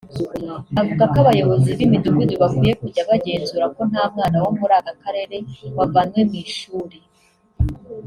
[0.81, 5.35] Avuga ko abayobozi b’imidugudu bakwiye kujya bagenzura ko nta mwana wo muri aka karere
[5.77, 6.97] wavanywe mu ishuri